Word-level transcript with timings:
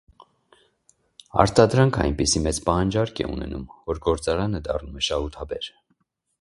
Արտադրանքը 1.43 2.01
այնպիսի 2.05 2.41
մեծ 2.47 2.61
պահանջարկ 2.71 3.23
է 3.27 3.29
ունենում, 3.35 3.69
որ 3.95 4.03
գործարանը 4.09 4.65
դառնում 4.71 5.01
է 5.03 5.09
շահութաբեր։ 5.13 5.73